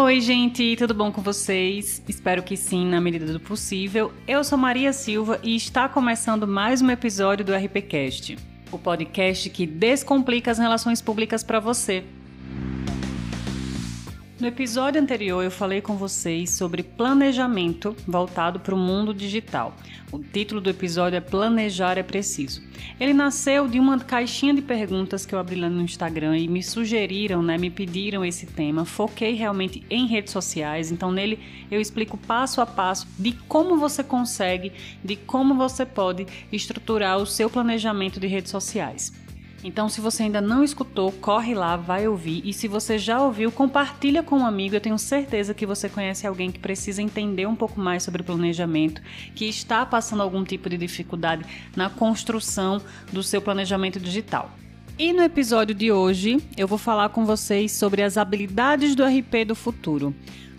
Oi, 0.00 0.20
gente, 0.20 0.76
tudo 0.76 0.94
bom 0.94 1.10
com 1.10 1.20
vocês? 1.20 2.00
Espero 2.08 2.40
que 2.40 2.56
sim, 2.56 2.86
na 2.86 3.00
medida 3.00 3.32
do 3.32 3.40
possível. 3.40 4.12
Eu 4.28 4.44
sou 4.44 4.56
Maria 4.56 4.92
Silva 4.92 5.40
e 5.42 5.56
está 5.56 5.88
começando 5.88 6.46
mais 6.46 6.80
um 6.80 6.88
episódio 6.88 7.44
do 7.44 7.52
RPCast, 7.52 8.38
o 8.70 8.78
podcast 8.78 9.50
que 9.50 9.66
descomplica 9.66 10.52
as 10.52 10.58
relações 10.58 11.02
públicas 11.02 11.42
para 11.42 11.58
você. 11.58 12.04
No 14.40 14.46
episódio 14.46 15.02
anterior, 15.02 15.42
eu 15.42 15.50
falei 15.50 15.80
com 15.80 15.96
vocês 15.96 16.50
sobre 16.50 16.84
planejamento 16.84 17.96
voltado 18.06 18.60
para 18.60 18.72
o 18.72 18.78
mundo 18.78 19.12
digital. 19.12 19.74
O 20.12 20.20
título 20.20 20.60
do 20.60 20.70
episódio 20.70 21.16
é 21.16 21.20
Planejar 21.20 21.98
é 21.98 22.04
Preciso. 22.04 22.62
Ele 23.00 23.12
nasceu 23.12 23.66
de 23.66 23.80
uma 23.80 23.98
caixinha 23.98 24.54
de 24.54 24.62
perguntas 24.62 25.26
que 25.26 25.34
eu 25.34 25.40
abri 25.40 25.56
lá 25.56 25.68
no 25.68 25.82
Instagram 25.82 26.38
e 26.38 26.46
me 26.46 26.62
sugeriram, 26.62 27.42
né, 27.42 27.58
me 27.58 27.68
pediram 27.68 28.24
esse 28.24 28.46
tema. 28.46 28.84
Foquei 28.84 29.34
realmente 29.34 29.82
em 29.90 30.06
redes 30.06 30.32
sociais, 30.32 30.92
então 30.92 31.10
nele 31.10 31.40
eu 31.68 31.80
explico 31.80 32.16
passo 32.16 32.60
a 32.60 32.66
passo 32.66 33.08
de 33.18 33.32
como 33.48 33.76
você 33.76 34.04
consegue, 34.04 34.72
de 35.02 35.16
como 35.16 35.56
você 35.56 35.84
pode 35.84 36.28
estruturar 36.52 37.18
o 37.18 37.26
seu 37.26 37.50
planejamento 37.50 38.20
de 38.20 38.28
redes 38.28 38.52
sociais. 38.52 39.12
Então, 39.64 39.88
se 39.88 40.00
você 40.00 40.22
ainda 40.22 40.40
não 40.40 40.62
escutou, 40.62 41.10
corre 41.10 41.52
lá, 41.52 41.76
vai 41.76 42.06
ouvir. 42.06 42.42
E 42.44 42.52
se 42.52 42.68
você 42.68 42.96
já 42.96 43.20
ouviu, 43.20 43.50
compartilha 43.50 44.22
com 44.22 44.38
um 44.38 44.46
amigo. 44.46 44.76
Eu 44.76 44.80
tenho 44.80 44.98
certeza 44.98 45.52
que 45.52 45.66
você 45.66 45.88
conhece 45.88 46.26
alguém 46.26 46.52
que 46.52 46.60
precisa 46.60 47.02
entender 47.02 47.46
um 47.46 47.56
pouco 47.56 47.80
mais 47.80 48.04
sobre 48.04 48.22
planejamento, 48.22 49.02
que 49.34 49.46
está 49.46 49.84
passando 49.84 50.22
algum 50.22 50.44
tipo 50.44 50.70
de 50.70 50.78
dificuldade 50.78 51.44
na 51.74 51.90
construção 51.90 52.80
do 53.12 53.22
seu 53.22 53.42
planejamento 53.42 53.98
digital. 53.98 54.50
E 54.96 55.12
no 55.12 55.22
episódio 55.22 55.74
de 55.74 55.92
hoje, 55.92 56.38
eu 56.56 56.66
vou 56.66 56.78
falar 56.78 57.08
com 57.10 57.24
vocês 57.24 57.72
sobre 57.72 58.02
as 58.02 58.16
habilidades 58.16 58.94
do 58.94 59.04
RP 59.04 59.44
do 59.46 59.54
futuro 59.54 60.14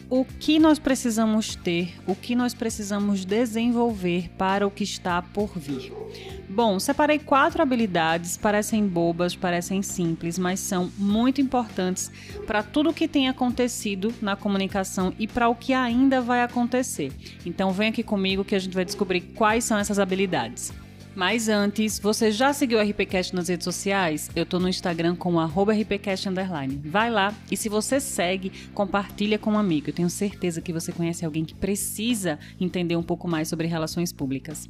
o 0.10 0.26
que 0.26 0.58
nós 0.58 0.80
precisamos 0.80 1.56
ter, 1.56 1.94
o 2.08 2.16
que 2.16 2.36
nós 2.36 2.54
precisamos 2.54 3.24
desenvolver 3.24 4.30
para 4.38 4.66
o 4.66 4.72
que 4.72 4.84
está 4.84 5.22
por 5.22 5.58
vir. 5.58 5.94
Bom, 6.50 6.80
separei 6.80 7.20
quatro 7.20 7.62
habilidades, 7.62 8.36
parecem 8.36 8.88
bobas, 8.88 9.36
parecem 9.36 9.84
simples, 9.84 10.40
mas 10.40 10.60
são 10.60 10.92
muito 10.98 11.40
importantes 11.40 12.12
para 12.48 12.64
tudo 12.64 12.90
o 12.90 12.94
que 12.94 13.08
tem 13.08 13.30
acontecido 13.30 14.12
na 14.20 14.36
comunicação 14.36 15.14
e 15.20 15.28
para 15.28 15.48
o 15.48 15.56
que 15.56 15.74
ainda 15.74 16.20
vai 16.22 16.42
acontecer. 16.42 17.12
Então, 17.46 17.72
vem 17.72 17.90
aqui 17.90 18.02
comigo 18.02 18.44
que 18.44 18.56
a 18.56 18.60
gente 18.60 18.74
vai 18.74 18.84
descobrir 18.84 19.22
quais 19.22 19.64
são 19.64 19.78
essas 19.78 20.00
habilidades. 20.00 20.74
Mas 21.16 21.50
antes, 21.50 22.00
você 22.00 22.32
já 22.32 22.54
seguiu 22.54 22.80
o 22.80 22.82
RPCast 22.82 23.36
nas 23.36 23.50
redes 23.50 23.64
sociais? 23.64 24.30
Eu 24.36 24.46
tô 24.46 24.60
no 24.60 24.70
Instagram 24.70 25.16
com 25.16 25.40
RPCast 25.72 26.28
Vai 26.86 27.10
lá 27.10 27.34
e 27.52 27.58
se 27.58 27.68
você 27.68 28.00
segue, 28.00 28.52
compartilha 28.74 29.38
com 29.38 29.52
um 29.52 29.58
amigo. 29.58 29.90
Eu 29.90 29.94
tenho 29.94 30.10
certeza 30.10 30.62
que 30.62 30.72
você 30.72 30.92
conhece 30.92 31.26
alguém 31.26 31.44
que 31.44 31.56
precisa 31.56 32.40
entender 32.60 32.96
um 32.96 33.04
pouco 33.04 33.28
mais 33.28 33.48
sobre 33.48 33.68
relações 33.68 34.14
públicas. 34.14 34.70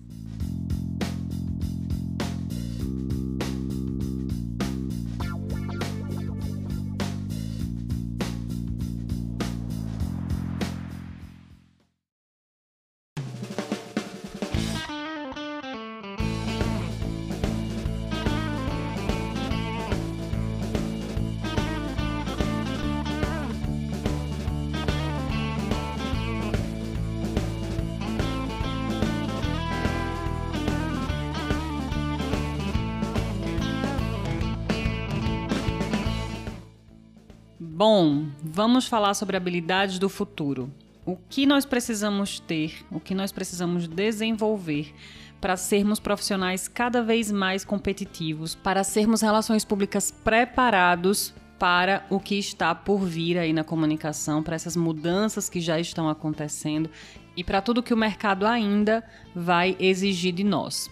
Bom, 37.79 38.25
vamos 38.43 38.87
falar 38.89 39.13
sobre 39.13 39.37
habilidades 39.37 39.99
do 39.99 40.09
futuro. 40.09 40.69
O 41.05 41.15
que 41.15 41.45
nós 41.45 41.63
precisamos 41.63 42.37
ter, 42.37 42.85
o 42.91 42.99
que 42.99 43.15
nós 43.15 43.31
precisamos 43.31 43.87
desenvolver 43.87 44.93
para 45.39 45.55
sermos 45.55 45.97
profissionais 45.97 46.67
cada 46.67 47.01
vez 47.01 47.31
mais 47.31 47.63
competitivos, 47.63 48.53
para 48.53 48.83
sermos 48.83 49.21
relações 49.21 49.63
públicas 49.63 50.11
preparados 50.11 51.33
para 51.57 52.05
o 52.09 52.19
que 52.19 52.35
está 52.37 52.75
por 52.75 52.99
vir 53.05 53.37
aí 53.37 53.53
na 53.53 53.63
comunicação, 53.63 54.43
para 54.43 54.57
essas 54.57 54.75
mudanças 54.75 55.47
que 55.47 55.61
já 55.61 55.79
estão 55.79 56.09
acontecendo 56.09 56.89
e 57.33 57.45
para 57.45 57.61
tudo 57.61 57.81
que 57.81 57.93
o 57.93 57.97
mercado 57.97 58.45
ainda 58.45 59.01
vai 59.33 59.77
exigir 59.79 60.33
de 60.33 60.43
nós. 60.43 60.91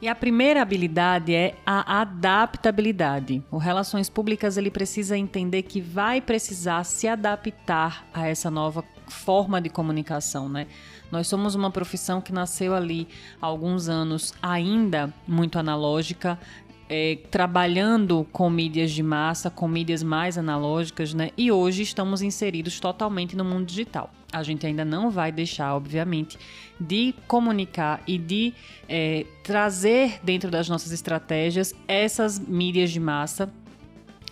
E 0.00 0.08
a 0.08 0.14
primeira 0.14 0.60
habilidade 0.60 1.34
é 1.34 1.54
a 1.64 2.02
adaptabilidade. 2.02 3.42
O 3.50 3.56
Relações 3.56 4.10
Públicas 4.10 4.58
ele 4.58 4.70
precisa 4.70 5.16
entender 5.16 5.62
que 5.62 5.80
vai 5.80 6.20
precisar 6.20 6.84
se 6.84 7.08
adaptar 7.08 8.06
a 8.12 8.28
essa 8.28 8.50
nova 8.50 8.84
forma 9.08 9.58
de 9.58 9.70
comunicação, 9.70 10.50
né? 10.50 10.66
Nós 11.10 11.28
somos 11.28 11.54
uma 11.54 11.70
profissão 11.70 12.20
que 12.20 12.32
nasceu 12.32 12.74
ali 12.74 13.08
há 13.40 13.46
alguns 13.46 13.88
anos 13.88 14.34
ainda 14.42 15.14
muito 15.26 15.58
analógica, 15.58 16.38
é, 16.88 17.18
trabalhando 17.30 18.26
com 18.32 18.48
mídias 18.48 18.92
de 18.92 19.02
massa, 19.02 19.50
com 19.50 19.66
mídias 19.66 20.02
mais 20.02 20.38
analógicas, 20.38 21.12
né? 21.12 21.30
E 21.36 21.50
hoje 21.50 21.82
estamos 21.82 22.22
inseridos 22.22 22.78
totalmente 22.78 23.36
no 23.36 23.44
mundo 23.44 23.66
digital. 23.66 24.10
A 24.32 24.42
gente 24.42 24.66
ainda 24.66 24.84
não 24.84 25.10
vai 25.10 25.32
deixar, 25.32 25.74
obviamente, 25.74 26.38
de 26.78 27.14
comunicar 27.26 28.02
e 28.06 28.18
de 28.18 28.54
é, 28.88 29.24
trazer 29.42 30.20
dentro 30.22 30.50
das 30.50 30.68
nossas 30.68 30.92
estratégias 30.92 31.74
essas 31.88 32.38
mídias 32.38 32.90
de 32.90 33.00
massa, 33.00 33.52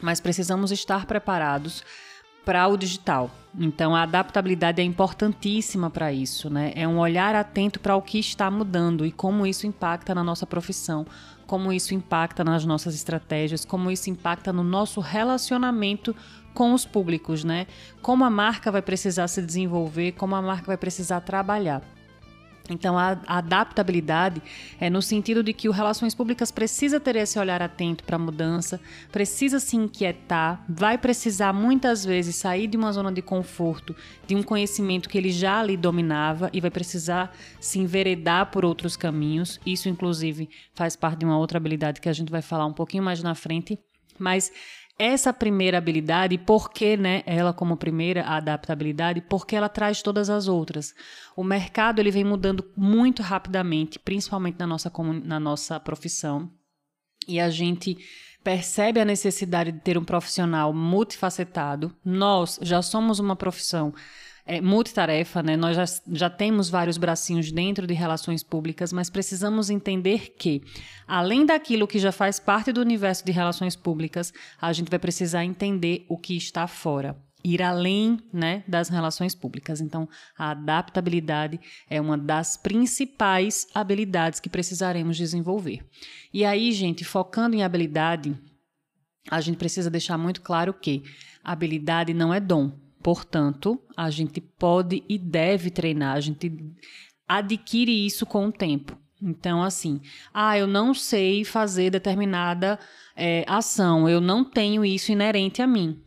mas 0.01 0.21
precisamos 0.21 0.71
estar 0.71 1.07
preparados 1.07 1.83
para 2.45 2.67
o 2.69 2.77
digital. 2.77 3.31
Então 3.59 3.95
a 3.95 4.03
adaptabilidade 4.03 4.81
é 4.81 4.85
importantíssima 4.85 5.89
para 5.89 6.13
isso, 6.13 6.51
né? 6.51 6.73
É 6.75 6.87
um 6.89 6.99
olhar 6.99 7.35
atento 7.35 7.79
para 7.79 7.95
o 7.95 8.03
que 8.03 8.19
está 8.19 8.51
mudando 8.51 9.07
e 9.07 9.13
como 9.13 9.47
isso 9.47 9.67
impacta 9.67 10.15
na 10.15 10.25
nossa 10.25 10.45
profissão, 10.45 11.07
como 11.47 11.73
isso 11.73 11.95
impacta 11.95 12.43
nas 12.43 12.65
nossas 12.65 12.95
estratégias, 12.95 13.65
como 13.65 13.91
isso 13.91 14.11
impacta 14.11 14.53
no 14.53 14.65
nosso 14.65 15.01
relacionamento 15.01 16.15
com 16.53 16.73
os 16.73 16.85
públicos, 16.85 17.45
né? 17.45 17.67
Como 18.03 18.25
a 18.25 18.31
marca 18.31 18.73
vai 18.73 18.83
precisar 18.83 19.29
se 19.29 19.41
desenvolver, 19.41 20.13
como 20.13 20.35
a 20.35 20.43
marca 20.43 20.67
vai 20.67 20.77
precisar 20.77 21.21
trabalhar. 21.21 21.83
Então, 22.71 22.99
a, 22.99 23.19
adaptabilidade 23.27 24.43
é 24.81 24.89
no 24.89 25.03
sentido 25.03 25.43
de 25.43 25.53
que 25.53 25.69
o 25.69 25.73
Relações 25.73 26.15
Públicas 26.15 26.51
precisa 26.51 26.99
ter 26.99 27.15
esse 27.17 27.39
olhar 27.39 27.61
atento 27.61 28.03
para 28.05 28.17
a 28.17 28.19
mudança, 28.19 28.81
precisa 29.13 29.61
se 29.61 29.77
inquietar, 29.77 30.65
vai 30.69 30.97
precisar 30.97 31.53
muitas 31.53 32.05
vezes 32.05 32.37
sair 32.37 32.67
de 32.67 32.77
uma 32.77 32.91
zona 32.93 33.13
de 33.13 33.21
conforto, 33.21 33.95
de 34.27 34.35
um 34.35 34.43
conhecimento 34.43 35.09
que 35.09 35.19
ele 35.19 35.31
já 35.31 35.61
ali 35.61 35.77
dominava 35.77 36.49
e 36.53 36.61
vai 36.61 36.71
precisar 36.71 37.37
se 37.61 37.79
enveredar 37.79 38.51
por 38.51 38.65
outros 38.65 38.97
caminhos. 38.97 39.61
Isso, 39.67 39.89
inclusive, 39.89 40.49
faz 40.75 40.97
parte 40.97 41.19
de 41.19 41.27
uma 41.27 41.37
outra 41.37 41.59
habilidade 41.59 42.01
que 42.01 42.09
a 42.09 42.13
gente 42.15 42.31
vai 42.31 42.41
falar 42.41 42.65
um 42.65 42.73
pouquinho 42.73 43.03
mais 43.03 43.23
na 43.23 43.35
frente. 43.35 43.79
Mas 44.19 44.51
essa 44.99 45.33
primeira 45.33 45.79
habilidade, 45.79 46.39
por 46.39 46.71
que 46.71 46.97
né, 46.97 47.23
ela 47.27 47.53
como 47.53 47.77
primeira, 47.77 48.23
a 48.23 48.37
adaptabilidade, 48.37 49.21
porque 49.23 49.57
ela 49.57 49.69
traz 49.69 50.03
todas 50.03 50.31
as 50.31 50.47
outras. 50.47 50.95
O 51.37 51.43
mercado 51.43 51.99
ele 51.99 52.11
vem 52.11 52.25
mudando 52.25 52.71
muito 52.77 53.23
rapidamente, 53.23 53.99
principalmente 53.99 54.59
na 54.59 54.67
nossa, 54.67 54.93
na 55.25 55.41
nossa 55.41 55.81
profissão, 55.81 56.51
e 57.27 57.41
a 57.41 57.51
gente 57.51 57.97
percebe 58.45 59.01
a 59.01 59.05
necessidade 59.05 59.73
de 59.73 59.81
ter 59.81 59.97
um 59.97 60.05
profissional 60.05 60.73
multifacetado. 60.73 61.97
Nós 62.05 62.59
já 62.63 62.83
somos 62.83 63.19
uma 63.19 63.35
profissão 63.35 63.95
é, 64.47 64.61
multitarefa, 64.61 65.43
né? 65.43 65.57
Nós 65.57 65.77
já, 65.77 65.85
já 66.13 66.31
temos 66.31 66.69
vários 66.69 66.99
bracinhos 66.99 67.51
dentro 67.51 67.87
de 67.87 67.95
relações 67.95 68.43
públicas, 68.43 68.93
mas 68.93 69.09
precisamos 69.09 69.71
entender 69.71 70.35
que, 70.39 70.63
além 71.07 71.47
daquilo 71.47 71.87
que 71.87 71.99
já 71.99 72.13
faz 72.13 72.39
parte 72.39 72.73
do 72.73 72.81
universo 72.81 73.25
de 73.25 73.33
relações 73.33 73.75
públicas, 73.75 74.33
a 74.61 74.73
gente 74.73 74.91
vai 74.91 74.99
precisar 74.99 75.45
entender 75.45 76.05
o 76.09 76.19
que 76.19 76.37
está 76.37 76.67
fora 76.67 77.17
ir 77.45 77.61
além 77.61 78.19
né, 78.33 78.65
das 78.67 78.89
relações 78.89 79.35
públicas. 79.35 79.79
Então, 79.79 80.09
a 80.37 80.53
adaptabilidade 80.53 81.61
é 81.91 82.01
uma 82.01 82.17
das 82.17 82.57
principais 82.57 83.67
habilidades 83.75 84.41
que 84.41 84.49
precisaremos 84.49 85.19
desenvolver. 85.19 85.87
E 86.33 86.43
aí, 86.43 86.73
gente, 86.73 87.05
focando 87.05 87.55
em 87.55 87.63
habilidade, 87.63 88.35
a 89.31 89.43
gente 89.43 89.59
precisa 89.59 89.91
deixar 89.91 90.17
muito 90.17 90.41
claro 90.41 90.73
que 90.73 91.03
habilidade 91.43 92.15
não 92.15 92.33
é 92.33 92.41
dom. 92.41 92.73
Portanto, 93.05 93.79
a 93.95 94.09
gente 94.09 94.41
pode 94.41 95.05
e 95.07 95.19
deve 95.19 95.69
treinar, 95.69 96.17
a 96.17 96.21
gente 96.21 96.51
adquire 97.29 98.07
isso 98.07 98.25
com 98.25 98.47
o 98.47 98.53
tempo. 98.53 98.99
Então, 99.23 99.63
assim, 99.63 100.01
ah, 100.33 100.57
eu 100.57 100.67
não 100.67 100.95
sei 100.95 101.45
fazer 101.45 101.91
determinada 101.91 102.79
é, 103.15 103.45
ação, 103.47 104.09
eu 104.09 104.23
não 104.23 104.43
tenho 104.43 104.83
isso 104.83 105.13
inerente 105.13 105.61
a 105.61 105.67
mim. 105.67 106.01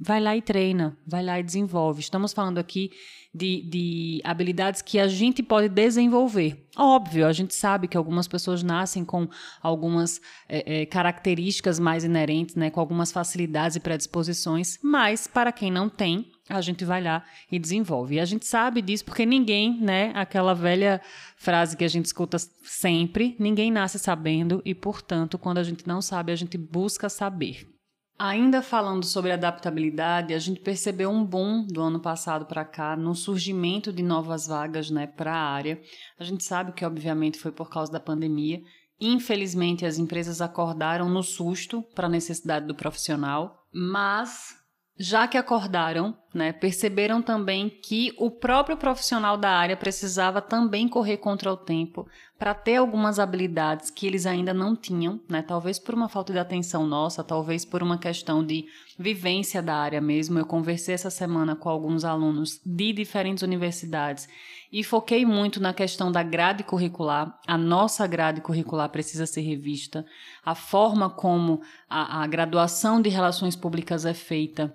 vai 0.00 0.20
lá 0.20 0.36
e 0.36 0.42
treina, 0.42 0.96
vai 1.04 1.24
lá 1.24 1.40
e 1.40 1.42
desenvolve. 1.42 2.00
Estamos 2.00 2.32
falando 2.32 2.58
aqui 2.58 2.92
de, 3.34 3.62
de 3.62 4.20
habilidades 4.22 4.82
que 4.82 5.00
a 5.00 5.08
gente 5.08 5.42
pode 5.42 5.68
desenvolver. 5.68 6.66
Óbvio, 6.76 7.26
a 7.26 7.32
gente 7.32 7.54
sabe 7.54 7.88
que 7.88 7.96
algumas 7.96 8.28
pessoas 8.28 8.62
nascem 8.62 9.04
com 9.04 9.28
algumas 9.60 10.20
é, 10.48 10.82
é, 10.82 10.86
características 10.86 11.80
mais 11.80 12.04
inerentes, 12.04 12.54
né, 12.54 12.70
com 12.70 12.78
algumas 12.78 13.10
facilidades 13.10 13.76
e 13.76 13.80
predisposições, 13.80 14.78
mas 14.82 15.26
para 15.26 15.50
quem 15.50 15.72
não 15.72 15.88
tem, 15.88 16.30
a 16.48 16.60
gente 16.60 16.84
vai 16.84 17.02
lá 17.02 17.24
e 17.50 17.58
desenvolve. 17.58 18.16
E 18.16 18.20
a 18.20 18.24
gente 18.24 18.46
sabe 18.46 18.80
disso 18.80 19.04
porque 19.04 19.26
ninguém, 19.26 19.80
né, 19.80 20.12
aquela 20.14 20.54
velha 20.54 21.00
frase 21.36 21.76
que 21.76 21.84
a 21.84 21.88
gente 21.88 22.06
escuta 22.06 22.38
sempre, 22.62 23.36
ninguém 23.38 23.70
nasce 23.70 23.98
sabendo 23.98 24.62
e, 24.64 24.74
portanto, 24.74 25.38
quando 25.38 25.58
a 25.58 25.64
gente 25.64 25.86
não 25.86 26.00
sabe, 26.00 26.32
a 26.32 26.36
gente 26.36 26.56
busca 26.56 27.08
saber. 27.08 27.66
Ainda 28.18 28.62
falando 28.62 29.04
sobre 29.04 29.30
adaptabilidade, 29.30 30.32
a 30.32 30.38
gente 30.38 30.60
percebeu 30.60 31.10
um 31.10 31.22
boom 31.22 31.66
do 31.66 31.82
ano 31.82 32.00
passado 32.00 32.46
para 32.46 32.64
cá 32.64 32.96
no 32.96 33.14
surgimento 33.14 33.92
de 33.92 34.02
novas 34.02 34.46
vagas 34.46 34.88
né, 34.88 35.06
para 35.06 35.34
a 35.34 35.50
área. 35.50 35.78
A 36.18 36.24
gente 36.24 36.42
sabe 36.42 36.72
que, 36.72 36.84
obviamente, 36.84 37.38
foi 37.38 37.52
por 37.52 37.68
causa 37.68 37.92
da 37.92 38.00
pandemia. 38.00 38.62
Infelizmente, 38.98 39.84
as 39.84 39.98
empresas 39.98 40.40
acordaram 40.40 41.10
no 41.10 41.22
susto 41.22 41.82
para 41.94 42.06
a 42.06 42.10
necessidade 42.10 42.66
do 42.66 42.74
profissional, 42.74 43.66
mas 43.70 44.54
já 44.98 45.28
que 45.28 45.36
acordaram, 45.36 46.16
né, 46.32 46.52
perceberam 46.52 47.20
também 47.20 47.68
que 47.68 48.14
o 48.16 48.30
próprio 48.30 48.78
profissional 48.78 49.36
da 49.36 49.50
área 49.50 49.76
precisava 49.76 50.40
também 50.40 50.88
correr 50.88 51.18
contra 51.18 51.52
o 51.52 51.56
tempo 51.56 52.08
para 52.38 52.54
ter 52.54 52.76
algumas 52.76 53.18
habilidades 53.18 53.90
que 53.90 54.06
eles 54.06 54.24
ainda 54.24 54.54
não 54.54 54.74
tinham, 54.74 55.20
né, 55.28 55.42
talvez 55.42 55.78
por 55.78 55.94
uma 55.94 56.08
falta 56.08 56.32
de 56.32 56.38
atenção 56.38 56.86
nossa, 56.86 57.22
talvez 57.22 57.62
por 57.62 57.82
uma 57.82 57.98
questão 57.98 58.44
de 58.44 58.66
vivência 58.98 59.62
da 59.62 59.74
área 59.74 60.00
mesmo. 60.00 60.38
Eu 60.38 60.46
conversei 60.46 60.94
essa 60.94 61.10
semana 61.10 61.54
com 61.54 61.68
alguns 61.68 62.02
alunos 62.02 62.58
de 62.64 62.92
diferentes 62.94 63.42
universidades 63.42 64.26
e 64.72 64.82
foquei 64.82 65.26
muito 65.26 65.60
na 65.60 65.74
questão 65.74 66.10
da 66.10 66.22
grade 66.22 66.64
curricular. 66.64 67.38
A 67.46 67.58
nossa 67.58 68.06
grade 68.06 68.40
curricular 68.40 68.88
precisa 68.88 69.26
ser 69.26 69.42
revista, 69.42 70.06
a 70.42 70.54
forma 70.54 71.10
como 71.10 71.60
a, 71.88 72.22
a 72.22 72.26
graduação 72.26 73.00
de 73.00 73.10
relações 73.10 73.54
públicas 73.54 74.06
é 74.06 74.14
feita 74.14 74.74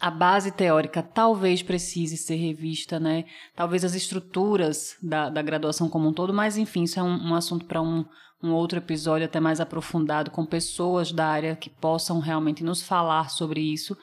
a 0.00 0.10
base 0.10 0.50
teórica 0.50 1.02
talvez 1.02 1.62
precise 1.62 2.16
ser 2.16 2.36
revista, 2.36 2.98
né? 3.00 3.24
Talvez 3.54 3.84
as 3.84 3.94
estruturas 3.94 4.96
da, 5.02 5.28
da 5.28 5.42
graduação 5.42 5.88
como 5.88 6.08
um 6.08 6.12
todo, 6.12 6.32
mas 6.32 6.56
enfim, 6.56 6.84
isso 6.84 6.98
é 6.98 7.02
um, 7.02 7.30
um 7.30 7.34
assunto 7.34 7.64
para 7.66 7.80
um, 7.82 8.04
um 8.42 8.52
outro 8.52 8.78
episódio 8.78 9.24
até 9.24 9.40
mais 9.40 9.60
aprofundado 9.60 10.30
com 10.30 10.44
pessoas 10.44 11.12
da 11.12 11.26
área 11.26 11.56
que 11.56 11.70
possam 11.70 12.20
realmente 12.20 12.62
nos 12.62 12.82
falar 12.82 13.30
sobre 13.30 13.60
isso 13.60 13.96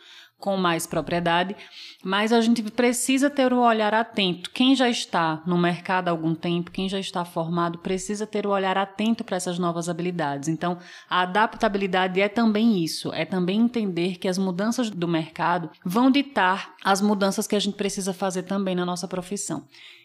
com 0.44 0.57
mais 0.57 0.86
propriedade, 0.86 1.56
mas 2.04 2.34
a 2.34 2.42
gente 2.42 2.62
precisa 2.63 3.30
ter 3.30 3.54
o 3.54 3.62
olhar 3.62 3.94
atento. 3.94 4.51
Quem 4.51 4.75
já 4.75 4.90
está 4.90 5.42
no 5.48 5.57
mercado 5.57 6.10
há 6.10 6.12
algum 6.12 6.36
tempo, 6.36 6.69
quem 6.69 6.90
já 6.90 7.00
está 7.00 7.24
formado, 7.24 7.80
precisa 7.80 8.28
ter 8.28 8.45
o 8.45 8.50
olhar 8.50 8.78
atento 8.78 9.24
para 9.24 9.38
essas 9.38 9.57
novas 9.57 9.88
habilidades. 9.88 10.50
Então, 10.50 10.78
a 11.10 11.22
adaptabilidade 11.22 12.19
é 12.19 12.28
também 12.28 12.84
isso, 12.84 13.13
é 13.13 13.24
também 13.24 13.62
entender 13.62 14.18
que 14.18 14.28
as 14.28 14.38
mudanças 14.38 14.90
do 14.90 15.07
mercado 15.07 15.69
vão 15.86 16.12
ditar 16.12 16.75
as 16.84 17.00
mudanças 17.00 17.48
que 17.48 17.56
a 17.56 17.60
gente 17.60 17.78
precisa 17.78 18.13
fazer 18.13 18.44
também 18.44 18.75
na 18.75 18.86
nossa 18.86 19.07
profissão. 19.07 19.63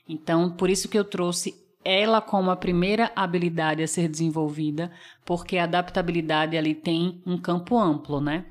Então, 0.08 0.52
por 0.52 0.70
isso 0.70 0.88
que 0.88 0.96
eu 0.96 1.05
trouxe 1.05 1.52
ela 1.84 2.20
como 2.20 2.52
a 2.52 2.56
primeira 2.56 3.11
habilidade 3.17 3.82
a 3.82 3.88
ser 3.88 4.08
desenvolvida, 4.08 4.93
porque 5.25 5.58
a 5.58 5.64
adaptabilidade 5.64 6.56
ali 6.56 6.76
tem 6.76 7.20
um 7.26 7.37
campo 7.37 7.76
amplo, 7.76 8.20
né? 8.20 8.44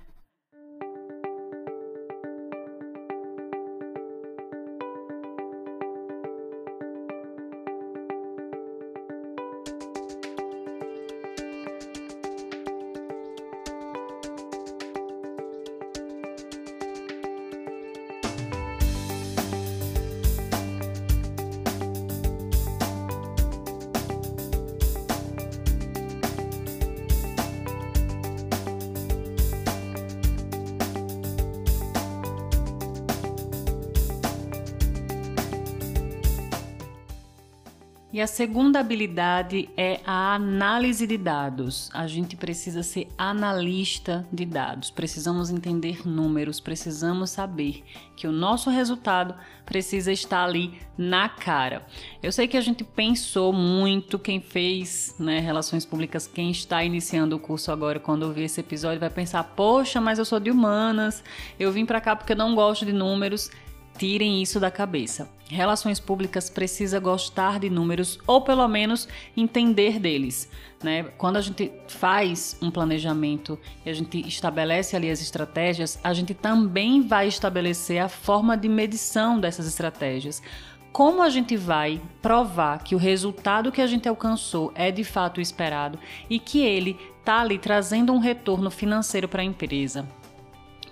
E 38.18 38.22
a 38.22 38.25
segunda 38.25 38.80
habilidade 38.80 39.69
é 39.78 40.00
a 40.04 40.34
análise 40.34 41.06
de 41.06 41.19
dados. 41.19 41.88
A 41.94 42.08
gente 42.08 42.36
precisa 42.36 42.81
ser 42.81 43.08
analista 43.16 44.28
de 44.34 44.44
dados, 44.44 44.90
precisamos 44.90 45.52
entender 45.52 46.02
números, 46.04 46.60
precisamos 46.60 47.30
saber 47.30 47.84
que 48.16 48.25
o 48.25 48.31
nosso 48.31 48.72
resultado 48.72 49.36
precisa 49.68 50.12
estar 50.12 50.44
ali 50.44 50.80
na 50.98 51.30
cara. 51.30 51.86
Eu 52.24 52.31
sei 52.31 52.48
que 52.48 52.58
a 52.58 52.62
gente 52.62 52.84
pensou 52.84 53.54
muito, 53.54 54.18
quem 54.18 54.42
fez 54.42 55.14
né, 55.19 55.40
relações 55.40 55.86
públicas, 55.86 56.25
quem 56.25 56.50
está 56.50 56.84
iniciando 56.84 57.36
o 57.36 57.40
curso 57.40 57.72
agora, 57.72 58.00
quando 58.00 58.24
ouvir 58.24 58.46
esse 58.46 58.62
episódio, 58.62 59.00
vai 59.00 59.12
pensar: 59.12 59.44
poxa, 59.44 60.02
mas 60.02 60.18
eu 60.18 60.25
sou 60.25 60.40
de 60.40 60.50
humanas, 60.50 61.24
eu 61.60 61.72
vim 61.72 61.86
para 61.86 62.02
cá 62.02 62.16
porque 62.16 62.34
eu 62.34 62.38
não 62.38 62.56
gosto 62.56 62.84
de 62.84 62.94
números. 62.94 63.52
Tirem 63.97 64.41
isso 64.41 64.59
da 64.59 64.69
cabeça. 64.69 65.27
Relações 65.49 65.99
públicas 65.99 66.49
precisa 66.49 66.99
gostar 66.99 67.59
de 67.59 67.69
números 67.69 68.19
ou 68.27 68.41
pelo 68.41 68.67
menos 68.67 69.07
entender 69.35 69.97
deles. 69.97 70.49
Né? 70.83 71.03
Quando 71.17 71.38
a 71.38 71.41
gente 71.41 71.71
faz 71.88 72.57
um 72.61 72.69
planejamento 72.69 73.57
e 73.85 73.89
a 73.89 73.94
gente 73.94 74.19
estabelece 74.27 74.95
ali 74.95 75.09
as 75.09 75.21
estratégias, 75.21 75.99
a 76.03 76.13
gente 76.13 76.33
também 76.33 77.01
vai 77.01 77.27
estabelecer 77.27 77.99
a 77.99 78.09
forma 78.09 78.55
de 78.55 78.69
medição 78.69 79.39
dessas 79.39 79.65
estratégias. 79.65 80.44
Como 80.91 81.21
a 81.21 81.29
gente 81.29 81.55
vai 81.55 82.01
provar 82.21 82.83
que 82.83 82.94
o 82.94 82.97
resultado 82.97 83.71
que 83.71 83.81
a 83.81 83.88
gente 83.88 84.07
alcançou 84.07 84.71
é 84.75 84.91
de 84.91 85.03
fato 85.03 85.39
esperado 85.39 85.97
e 86.29 86.39
que 86.39 86.59
ele 86.59 86.97
está 87.19 87.39
ali 87.39 87.57
trazendo 87.57 88.13
um 88.13 88.19
retorno 88.19 88.69
financeiro 88.69 89.27
para 89.27 89.41
a 89.41 89.45
empresa? 89.45 90.07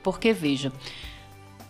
Porque 0.04 0.32
veja, 0.32 0.72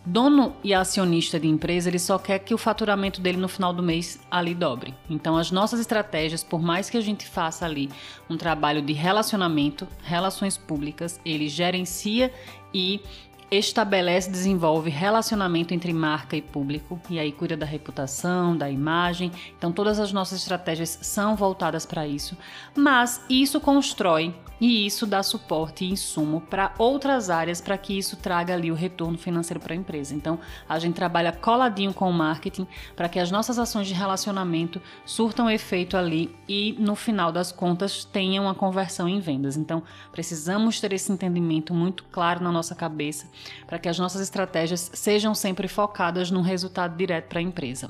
Dono 0.05 0.55
e 0.63 0.71
acionista 0.73 1.39
de 1.39 1.47
empresa, 1.47 1.89
ele 1.89 1.97
só 1.97 2.19
quer 2.19 2.39
que 2.39 2.53
o 2.53 2.57
faturamento 2.57 3.19
dele 3.19 3.37
no 3.37 3.47
final 3.47 3.73
do 3.73 3.81
mês 3.81 4.19
ali 4.29 4.53
dobre. 4.53 4.93
Então, 5.09 5.35
as 5.35 5.49
nossas 5.49 5.79
estratégias, 5.79 6.43
por 6.43 6.61
mais 6.61 6.89
que 6.89 6.97
a 6.97 7.01
gente 7.01 7.25
faça 7.27 7.65
ali 7.65 7.89
um 8.29 8.37
trabalho 8.37 8.83
de 8.83 8.93
relacionamento, 8.93 9.87
relações 10.03 10.57
públicas, 10.57 11.19
ele 11.25 11.49
gerencia 11.49 12.31
e 12.71 13.01
estabelece, 13.49 14.29
desenvolve 14.29 14.89
relacionamento 14.89 15.73
entre 15.73 15.93
marca 15.93 16.35
e 16.35 16.41
público 16.41 16.99
e 17.09 17.19
aí 17.19 17.31
cuida 17.31 17.55
da 17.55 17.65
reputação, 17.65 18.55
da 18.57 18.69
imagem. 18.69 19.31
Então 19.57 19.71
todas 19.71 19.99
as 19.99 20.11
nossas 20.11 20.41
estratégias 20.41 20.99
são 21.01 21.35
voltadas 21.35 21.85
para 21.85 22.07
isso, 22.07 22.37
mas 22.75 23.21
isso 23.29 23.59
constrói 23.59 24.33
e 24.59 24.85
isso 24.85 25.05
dá 25.05 25.21
suporte 25.21 25.83
e 25.83 25.91
insumo 25.91 26.41
para 26.41 26.73
outras 26.77 27.29
áreas 27.29 27.59
para 27.59 27.77
que 27.77 27.97
isso 27.97 28.15
traga 28.15 28.53
ali 28.53 28.71
o 28.71 28.75
retorno 28.75 29.17
financeiro 29.17 29.59
para 29.59 29.73
a 29.73 29.77
empresa. 29.77 30.15
Então, 30.15 30.39
a 30.67 30.79
gente 30.79 30.95
trabalha 30.95 31.31
coladinho 31.31 31.93
com 31.93 32.09
o 32.09 32.13
marketing 32.13 32.67
para 32.95 33.09
que 33.09 33.19
as 33.19 33.31
nossas 33.31 33.59
ações 33.59 33.87
de 33.87 33.93
relacionamento 33.93 34.81
surtam 35.05 35.49
efeito 35.49 35.97
ali 35.97 36.35
e 36.47 36.75
no 36.79 36.95
final 36.95 37.31
das 37.31 37.51
contas 37.51 38.05
tenham 38.05 38.49
a 38.49 38.55
conversão 38.55 39.07
em 39.07 39.19
vendas. 39.19 39.57
Então, 39.57 39.83
precisamos 40.11 40.79
ter 40.79 40.93
esse 40.93 41.11
entendimento 41.11 41.73
muito 41.73 42.03
claro 42.05 42.43
na 42.43 42.51
nossa 42.51 42.75
cabeça 42.75 43.27
para 43.67 43.79
que 43.79 43.89
as 43.89 43.99
nossas 43.99 44.21
estratégias 44.21 44.91
sejam 44.93 45.35
sempre 45.35 45.67
focadas 45.67 46.31
num 46.31 46.41
resultado 46.41 46.95
direto 46.95 47.27
para 47.27 47.39
a 47.39 47.43
empresa. 47.43 47.89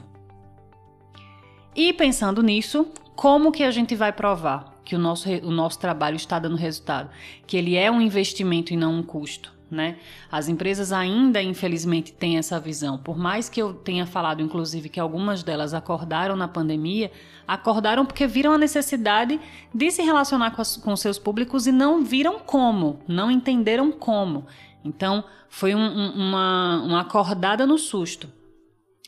E 1.75 1.91
pensando 1.91 2.41
nisso, 2.41 2.87
como 3.15 3.51
que 3.51 3.63
a 3.63 3.71
gente 3.71 3.95
vai 3.95 4.11
provar 4.13 4.74
que 4.85 4.95
o 4.95 4.99
nosso, 4.99 5.27
o 5.29 5.51
nosso 5.51 5.79
trabalho 5.79 6.15
está 6.15 6.39
dando 6.39 6.55
resultado? 6.55 7.09
Que 7.45 7.57
ele 7.57 7.75
é 7.75 7.91
um 7.91 7.99
investimento 7.99 8.71
e 8.71 8.77
não 8.77 8.93
um 8.93 9.03
custo? 9.03 9.53
Né? 9.69 9.97
As 10.31 10.47
empresas 10.47 10.91
ainda, 10.93 11.41
infelizmente, 11.41 12.13
têm 12.13 12.37
essa 12.37 12.59
visão. 12.59 12.99
Por 12.99 13.17
mais 13.17 13.49
que 13.49 13.59
eu 13.59 13.73
tenha 13.73 14.05
falado, 14.05 14.41
inclusive, 14.41 14.89
que 14.89 14.99
algumas 14.99 15.41
delas 15.41 15.73
acordaram 15.73 16.35
na 16.35 16.47
pandemia, 16.47 17.11
acordaram 17.47 18.05
porque 18.05 18.27
viram 18.27 18.53
a 18.53 18.57
necessidade 18.59 19.41
de 19.73 19.91
se 19.91 20.03
relacionar 20.03 20.51
com, 20.51 20.61
as, 20.61 20.77
com 20.77 20.95
seus 20.95 21.17
públicos 21.17 21.65
e 21.65 21.71
não 21.71 22.03
viram 22.03 22.39
como, 22.39 22.99
não 23.07 23.31
entenderam 23.31 23.91
como. 23.91 24.45
Então, 24.83 25.23
foi 25.49 25.73
um, 25.73 25.79
um, 25.79 26.11
uma, 26.11 26.83
uma 26.83 27.01
acordada 27.01 27.65
no 27.65 27.79
susto. 27.79 28.29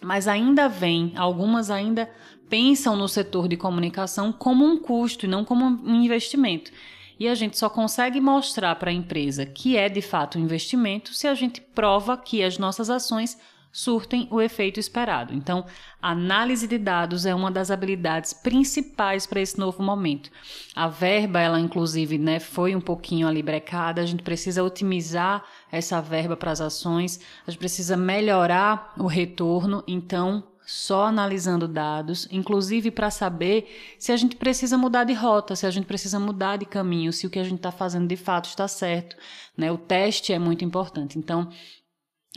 Mas 0.02 0.28
ainda 0.28 0.68
vem, 0.68 1.14
algumas 1.16 1.72
ainda 1.72 2.10
pensam 2.50 2.96
no 2.96 3.08
setor 3.08 3.48
de 3.48 3.58
comunicação 3.58 4.32
como 4.32 4.66
um 4.66 4.78
custo 4.78 5.26
e 5.26 5.30
não 5.30 5.44
como 5.44 5.66
um 5.66 6.04
investimento. 6.04 6.72
E 7.20 7.28
a 7.28 7.34
gente 7.34 7.58
só 7.58 7.70
consegue 7.70 8.22
mostrar 8.22 8.76
para 8.76 8.92
a 8.92 8.94
empresa 8.94 9.46
que 9.46 9.76
é 9.76 9.90
de 9.90 10.02
fato 10.02 10.38
um 10.38 10.42
investimento 10.42 11.14
se 11.14 11.28
a 11.28 11.34
gente 11.34 11.60
prova 11.60 12.16
que 12.16 12.44
as 12.44 12.58
nossas 12.58 12.90
ações 12.90 13.38
surtem 13.78 14.28
o 14.32 14.42
efeito 14.42 14.80
esperado. 14.80 15.36
Então, 15.36 15.64
análise 16.02 16.68
de 16.68 16.80
dados 16.80 17.28
é 17.28 17.36
uma 17.36 17.52
das 17.52 17.70
habilidades 17.70 18.34
principais 18.34 19.28
para 19.28 19.40
esse 19.40 19.60
novo 19.60 19.84
momento. 19.84 20.32
A 20.76 20.88
verba, 20.88 21.40
ela 21.40 21.60
inclusive, 21.60 22.18
né, 22.18 22.40
foi 22.40 22.76
um 22.76 22.82
pouquinho 22.82 23.28
ali 23.28 23.44
brecada, 23.44 24.02
a 24.02 24.06
gente 24.06 24.24
precisa 24.24 24.64
otimizar 24.64 25.44
essa 25.72 26.02
verba 26.02 26.36
para 26.36 26.50
as 26.50 26.60
ações, 26.60 27.20
a 27.46 27.52
gente 27.52 27.60
precisa 27.60 27.96
melhorar 27.96 28.96
o 28.98 29.06
retorno, 29.06 29.84
então 29.86 30.44
só 30.66 31.06
analisando 31.06 31.68
dados, 31.68 32.28
inclusive 32.32 32.90
para 32.90 33.12
saber 33.12 33.96
se 34.00 34.12
a 34.12 34.18
gente 34.18 34.36
precisa 34.38 34.76
mudar 34.76 35.04
de 35.04 35.14
rota, 35.14 35.56
se 35.56 35.68
a 35.68 35.72
gente 35.72 35.86
precisa 35.86 36.20
mudar 36.20 36.58
de 36.58 36.66
caminho, 36.66 37.14
se 37.14 37.28
o 37.28 37.30
que 37.30 37.38
a 37.38 37.44
gente 37.44 37.58
está 37.58 37.72
fazendo 37.72 38.08
de 38.08 38.18
fato 38.18 38.50
está 38.50 38.68
certo. 38.68 39.16
Né? 39.56 39.72
O 39.72 39.78
teste 39.78 40.34
é 40.34 40.40
muito 40.40 40.66
importante. 40.66 41.20
Então, 41.20 41.50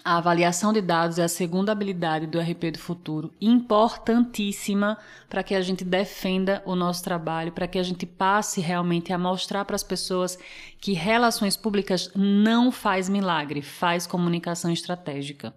a 0.05 0.17
avaliação 0.17 0.73
de 0.73 0.81
dados 0.81 1.19
é 1.19 1.25
a 1.25 1.29
segunda 1.29 1.73
habilidade 1.73 2.27
do 2.27 2.41
RP 2.41 2.73
do 2.73 2.79
futuro, 2.79 3.33
importantíssima 3.41 4.99
para 5.29 5.43
que 5.43 5.55
a 5.55 5.61
gente 5.61 5.85
defenda 5.85 6.63
o 6.65 6.75
nosso 6.75 7.03
trabalho, 7.03 7.53
para 7.53 7.69
que 7.69 7.79
a 7.79 7.83
gente 7.83 8.07
passe 8.07 8.61
realmente 8.61 9.13
a 9.13 9.19
mostrar 9.19 9.65
para 9.65 9.77
as 9.77 9.83
pessoas 9.83 10.39
que 10.81 10.93
relações 10.93 11.57
públicas 11.57 12.11
não 12.15 12.73
faz 12.73 13.09
milagre, 13.09 13.63
faz 13.63 14.07
comunicação 14.07 14.71
estratégica. 14.71 15.55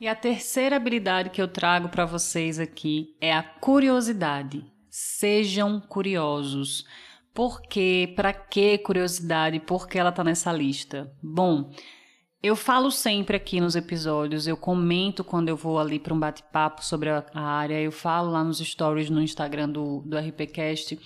E 0.00 0.08
a 0.08 0.14
terceira 0.14 0.76
habilidade 0.76 1.30
que 1.30 1.42
eu 1.42 1.46
trago 1.46 1.88
para 1.88 2.06
vocês 2.06 2.58
aqui 2.58 3.14
é 3.20 3.34
a 3.34 3.42
curiosidade. 3.42 4.64
Sejam 4.88 5.78
curiosos. 5.78 6.86
Por 7.34 7.60
quê? 7.60 8.12
Para 8.16 8.32
que 8.32 8.78
curiosidade? 8.78 9.60
Por 9.60 9.86
que 9.86 9.98
ela 9.98 10.08
está 10.08 10.24
nessa 10.24 10.50
lista? 10.52 11.12
Bom, 11.22 11.70
eu 12.42 12.56
falo 12.56 12.90
sempre 12.90 13.36
aqui 13.36 13.60
nos 13.60 13.76
episódios, 13.76 14.46
eu 14.46 14.56
comento 14.56 15.22
quando 15.22 15.50
eu 15.50 15.56
vou 15.56 15.78
ali 15.78 15.98
para 15.98 16.14
um 16.14 16.18
bate-papo 16.18 16.82
sobre 16.82 17.10
a 17.10 17.24
área, 17.34 17.78
eu 17.78 17.92
falo 17.92 18.30
lá 18.30 18.42
nos 18.42 18.58
stories 18.58 19.10
no 19.10 19.20
Instagram 19.20 19.68
do, 19.68 20.00
do 20.06 20.16
RPCast. 20.16 20.98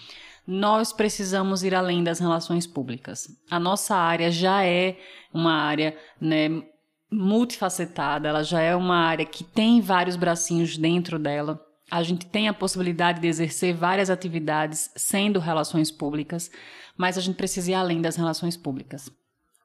Nós 0.47 0.93
precisamos 0.93 1.65
ir 1.65 1.75
além 1.75 2.05
das 2.05 2.21
relações 2.21 2.67
públicas. 2.69 3.29
A 3.51 3.59
nossa 3.59 3.97
área 3.97 4.31
já 4.31 4.65
é 4.65 4.97
uma 5.33 5.55
área 5.55 5.99
né, 6.21 6.63
multifacetada, 7.11 8.29
ela 8.29 8.45
já 8.45 8.61
é 8.61 8.77
uma 8.77 8.97
área 8.97 9.25
que 9.25 9.43
tem 9.43 9.81
vários 9.81 10.15
bracinhos 10.15 10.77
dentro 10.77 11.19
dela. 11.19 11.61
A 11.91 12.05
gente 12.05 12.27
tem 12.27 12.47
a 12.47 12.55
possibilidade 12.55 13.21
de 13.21 13.27
exercer 13.27 13.75
várias 13.75 14.09
atividades 14.09 14.89
sendo 14.95 15.41
relações 15.41 15.91
públicas, 15.91 16.49
mas 16.97 17.19
a 17.19 17.21
gente 17.21 17.35
precisa 17.35 17.73
ir 17.73 17.75
além 17.75 18.01
das 18.01 18.15
relações 18.15 18.57
públicas. 18.57 19.11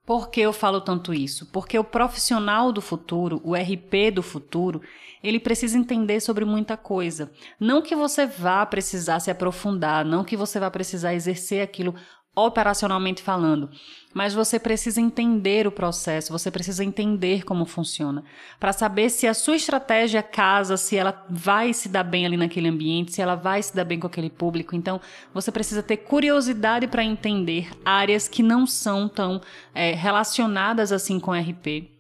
Por 0.10 0.32
que 0.32 0.42
eu 0.42 0.52
falo 0.52 0.82
tanto 0.82 1.14
isso? 1.14 1.46
Porque 1.52 1.78
o 1.78 1.84
profissional 1.84 2.72
do 2.72 2.82
futuro, 2.82 3.40
o 3.44 3.54
RP 3.54 4.10
do 4.12 4.24
futuro, 4.24 4.82
ele 5.22 5.40
precisa 5.40 5.78
entender 5.78 6.20
sobre 6.20 6.44
muita 6.46 6.76
coisa. 6.76 7.32
Não 7.60 7.80
que 7.80 7.96
você 7.96 8.26
vá 8.26 8.66
precisar 8.66 9.20
se 9.20 9.30
aprofundar, 9.30 10.04
não 10.04 10.24
que 10.24 10.36
você 10.36 10.60
vá 10.60 10.72
precisar 10.72 11.14
exercer 11.14 11.62
aquilo 11.62 11.94
operacionalmente 12.46 13.22
falando, 13.22 13.70
mas 14.14 14.34
você 14.34 14.60
precisa 14.60 15.00
entender 15.00 15.68
o 15.68 15.72
processo, 15.72 16.32
você 16.32 16.50
precisa 16.50 16.84
entender 16.84 17.44
como 17.44 17.66
funciona, 17.66 18.24
para 18.60 18.74
saber 18.74 19.10
se 19.10 19.28
a 19.28 19.34
sua 19.34 19.56
estratégia 19.56 20.24
casa, 20.24 20.78
se 20.78 20.98
ela 20.98 21.26
vai 21.30 21.74
se 21.74 21.90
dar 21.90 22.04
bem 22.04 22.26
ali 22.26 22.38
naquele 22.38 22.68
ambiente, 22.68 23.14
se 23.14 23.22
ela 23.22 23.36
vai 23.36 23.62
se 23.62 23.76
dar 23.76 23.86
bem 23.86 24.00
com 24.00 24.08
aquele 24.08 24.30
público. 24.30 24.76
Então, 24.76 25.00
você 25.34 25.52
precisa 25.52 25.84
ter 25.84 25.98
curiosidade 25.98 26.88
para 26.88 27.04
entender 27.04 27.70
áreas 27.86 28.28
que 28.28 28.42
não 28.42 28.66
são 28.66 29.08
tão 29.08 29.42
é, 29.74 29.94
relacionadas 29.94 30.92
assim 30.92 31.20
com 31.20 31.32
RP 31.32 31.99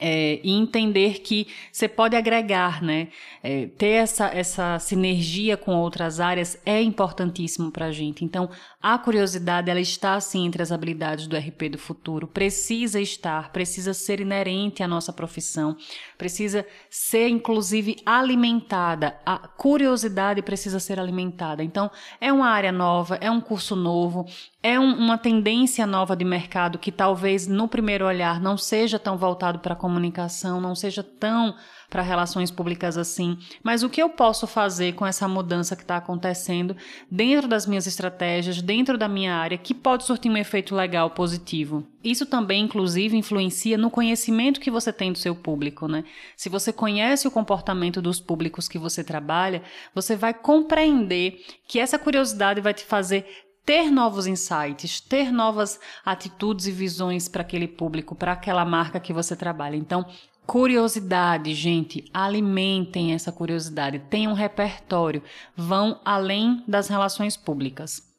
é, 0.00 0.40
e 0.42 0.50
entender 0.50 1.20
que 1.20 1.46
você 1.70 1.86
pode 1.86 2.16
agregar, 2.16 2.82
né? 2.82 3.08
É, 3.42 3.66
ter 3.66 3.90
essa, 3.90 4.26
essa 4.28 4.78
sinergia 4.78 5.56
com 5.56 5.76
outras 5.76 6.18
áreas 6.18 6.58
é 6.64 6.80
importantíssimo 6.80 7.70
para 7.70 7.86
a 7.86 7.92
gente. 7.92 8.24
Então, 8.24 8.48
a 8.82 8.96
curiosidade, 8.96 9.70
ela 9.70 9.80
está, 9.80 10.14
assim, 10.14 10.46
entre 10.46 10.62
as 10.62 10.72
habilidades 10.72 11.26
do 11.26 11.36
RP 11.36 11.68
do 11.70 11.78
futuro. 11.78 12.26
Precisa 12.26 12.98
estar, 13.00 13.52
precisa 13.52 13.92
ser 13.92 14.20
inerente 14.20 14.82
à 14.82 14.88
nossa 14.88 15.12
profissão, 15.12 15.76
precisa 16.16 16.66
ser, 16.88 17.28
inclusive, 17.28 17.96
alimentada. 18.06 19.18
A 19.26 19.36
curiosidade 19.36 20.40
precisa 20.40 20.80
ser 20.80 20.98
alimentada. 20.98 21.62
Então, 21.62 21.90
é 22.20 22.32
uma 22.32 22.48
área 22.48 22.72
nova, 22.72 23.16
é 23.16 23.30
um 23.30 23.40
curso 23.40 23.76
novo, 23.76 24.26
é 24.62 24.78
um, 24.78 24.94
uma 24.94 25.16
tendência 25.16 25.86
nova 25.86 26.14
de 26.14 26.24
mercado 26.24 26.78
que 26.78 26.92
talvez 26.92 27.46
no 27.46 27.66
primeiro 27.66 28.04
olhar 28.04 28.40
não 28.40 28.58
seja 28.58 28.98
tão 28.98 29.16
voltado 29.16 29.58
para 29.60 29.72
a 29.72 29.76
comunicação, 29.76 30.60
não 30.60 30.74
seja 30.74 31.02
tão 31.02 31.54
para 31.88 32.02
relações 32.02 32.50
públicas 32.50 32.96
assim. 32.96 33.38
Mas 33.62 33.82
o 33.82 33.88
que 33.88 34.00
eu 34.00 34.10
posso 34.10 34.46
fazer 34.46 34.94
com 34.94 35.04
essa 35.04 35.26
mudança 35.26 35.74
que 35.74 35.82
está 35.82 35.96
acontecendo 35.96 36.76
dentro 37.10 37.48
das 37.48 37.66
minhas 37.66 37.86
estratégias, 37.86 38.62
dentro 38.62 38.96
da 38.96 39.08
minha 39.08 39.34
área, 39.34 39.58
que 39.58 39.74
pode 39.74 40.04
surtir 40.04 40.30
um 40.30 40.36
efeito 40.36 40.74
legal, 40.74 41.10
positivo? 41.10 41.84
Isso 42.04 42.24
também, 42.26 42.64
inclusive, 42.64 43.16
influencia 43.16 43.76
no 43.76 43.90
conhecimento 43.90 44.60
que 44.60 44.70
você 44.70 44.92
tem 44.92 45.10
do 45.10 45.18
seu 45.18 45.34
público, 45.34 45.88
né? 45.88 46.04
Se 46.36 46.48
você 46.48 46.72
conhece 46.72 47.26
o 47.26 47.30
comportamento 47.30 48.00
dos 48.00 48.20
públicos 48.20 48.68
que 48.68 48.78
você 48.78 49.02
trabalha, 49.02 49.62
você 49.94 50.14
vai 50.14 50.32
compreender 50.32 51.44
que 51.66 51.80
essa 51.80 51.98
curiosidade 51.98 52.60
vai 52.60 52.72
te 52.72 52.84
fazer 52.84 53.49
ter 53.64 53.90
novos 53.90 54.26
insights, 54.26 55.00
ter 55.00 55.30
novas 55.32 55.78
atitudes 56.04 56.66
e 56.66 56.72
visões 56.72 57.28
para 57.28 57.42
aquele 57.42 57.68
público, 57.68 58.14
para 58.14 58.32
aquela 58.32 58.64
marca 58.64 58.98
que 58.98 59.12
você 59.12 59.36
trabalha. 59.36 59.76
Então, 59.76 60.04
curiosidade, 60.46 61.54
gente, 61.54 62.04
alimentem 62.12 63.12
essa 63.12 63.30
curiosidade, 63.30 64.00
tenham 64.10 64.32
um 64.32 64.34
repertório, 64.36 65.22
vão 65.56 66.00
além 66.04 66.64
das 66.66 66.88
relações 66.88 67.36
públicas. 67.36 68.09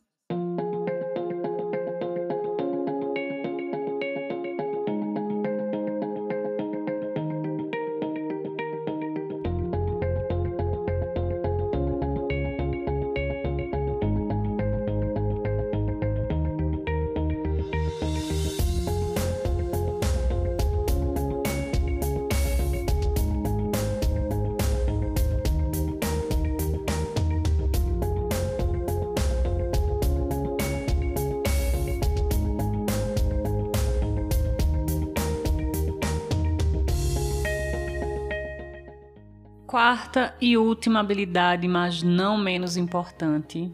Quarta 39.71 40.35
e 40.41 40.57
última 40.57 40.99
habilidade, 40.99 41.65
mas 41.65 42.03
não 42.03 42.37
menos 42.37 42.75
importante. 42.75 43.71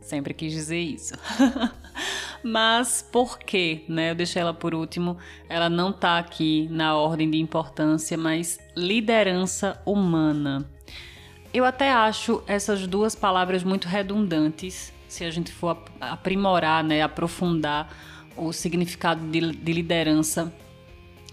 Sempre 0.00 0.32
quis 0.32 0.52
dizer 0.52 0.78
isso. 0.78 1.14
mas 2.44 3.02
por 3.02 3.40
quê, 3.40 3.84
né? 3.88 4.12
Eu 4.12 4.14
deixei 4.14 4.40
ela 4.40 4.54
por 4.54 4.72
último. 4.72 5.18
Ela 5.48 5.68
não 5.68 5.92
tá 5.92 6.16
aqui 6.16 6.68
na 6.70 6.94
ordem 6.94 7.28
de 7.28 7.40
importância, 7.40 8.16
mas 8.16 8.60
liderança 8.76 9.82
humana. 9.84 10.64
Eu 11.52 11.64
até 11.64 11.90
acho 11.90 12.40
essas 12.46 12.86
duas 12.86 13.16
palavras 13.16 13.64
muito 13.64 13.88
redundantes, 13.88 14.92
se 15.08 15.24
a 15.24 15.30
gente 15.32 15.50
for 15.50 15.76
aprimorar, 16.00 16.84
né, 16.84 17.02
aprofundar 17.02 17.92
o 18.36 18.52
significado 18.52 19.26
de, 19.26 19.40
de 19.40 19.72
liderança 19.72 20.54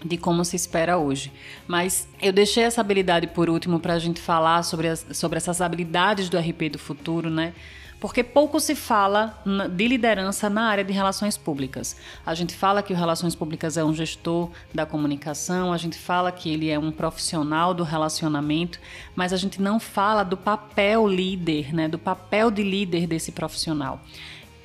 de 0.04 0.16
como 0.16 0.44
se 0.44 0.56
espera 0.56 0.98
hoje. 0.98 1.32
Mas 1.66 2.08
eu 2.20 2.32
deixei 2.32 2.64
essa 2.64 2.80
habilidade 2.80 3.26
por 3.26 3.48
último 3.48 3.78
para 3.78 3.94
a 3.94 3.98
gente 3.98 4.20
falar 4.20 4.62
sobre, 4.62 4.88
as, 4.88 5.06
sobre 5.12 5.36
essas 5.36 5.60
habilidades 5.60 6.28
do 6.28 6.38
RP 6.38 6.70
do 6.70 6.78
futuro, 6.78 7.30
né? 7.30 7.52
Porque 8.00 8.24
pouco 8.24 8.58
se 8.58 8.74
fala 8.74 9.38
de 9.76 9.86
liderança 9.86 10.48
na 10.48 10.68
área 10.68 10.82
de 10.82 10.90
relações 10.90 11.36
públicas. 11.36 11.94
A 12.24 12.34
gente 12.34 12.54
fala 12.54 12.82
que 12.82 12.94
o 12.94 12.96
Relações 12.96 13.34
Públicas 13.34 13.76
é 13.76 13.84
um 13.84 13.92
gestor 13.92 14.50
da 14.74 14.86
comunicação, 14.86 15.70
a 15.70 15.76
gente 15.76 15.98
fala 15.98 16.32
que 16.32 16.50
ele 16.50 16.70
é 16.70 16.78
um 16.78 16.90
profissional 16.90 17.74
do 17.74 17.84
relacionamento, 17.84 18.80
mas 19.14 19.34
a 19.34 19.36
gente 19.36 19.60
não 19.60 19.78
fala 19.78 20.22
do 20.22 20.36
papel 20.36 21.06
líder, 21.06 21.74
né? 21.74 21.88
Do 21.88 21.98
papel 21.98 22.50
de 22.50 22.62
líder 22.62 23.06
desse 23.06 23.32
profissional. 23.32 24.00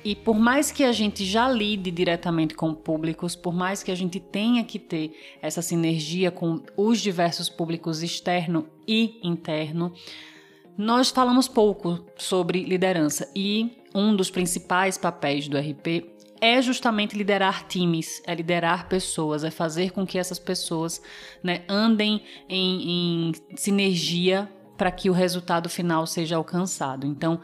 E 0.06 0.14
por 0.14 0.38
mais 0.38 0.70
que 0.70 0.84
a 0.84 0.92
gente 0.92 1.24
já 1.24 1.50
lide 1.50 1.90
diretamente 1.90 2.54
com 2.54 2.72
públicos, 2.72 3.34
por 3.34 3.52
mais 3.52 3.82
que 3.82 3.90
a 3.90 3.94
gente 3.96 4.20
tenha 4.20 4.62
que 4.62 4.78
ter 4.78 5.12
essa 5.42 5.60
sinergia 5.60 6.30
com 6.30 6.62
os 6.76 7.00
diversos 7.00 7.48
públicos 7.48 8.04
externo 8.04 8.68
e 8.86 9.18
interno, 9.20 9.92
nós 10.78 11.10
falamos 11.10 11.48
pouco 11.48 12.06
sobre 12.16 12.62
liderança 12.62 13.28
e 13.34 13.82
um 13.92 14.14
dos 14.14 14.30
principais 14.30 14.96
papéis 14.96 15.48
do 15.48 15.58
RP 15.58 16.06
é 16.40 16.62
justamente 16.62 17.16
liderar 17.16 17.66
times, 17.66 18.22
é 18.28 18.32
liderar 18.32 18.88
pessoas, 18.88 19.42
é 19.42 19.50
fazer 19.50 19.90
com 19.90 20.06
que 20.06 20.18
essas 20.18 20.38
pessoas 20.38 21.02
né, 21.42 21.64
andem 21.68 22.22
em, 22.48 23.30
em 23.30 23.32
sinergia 23.56 24.48
para 24.78 24.92
que 24.92 25.10
o 25.10 25.12
resultado 25.12 25.68
final 25.68 26.06
seja 26.06 26.36
alcançado. 26.36 27.08
Então, 27.08 27.40